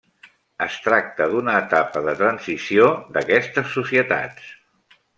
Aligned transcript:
Es 0.65 0.77
tracta 0.85 1.27
d'una 1.33 1.59
etapa 1.65 2.03
de 2.09 2.17
transició 2.23 2.91
d'aquestes 3.19 3.73
societats. 3.79 4.53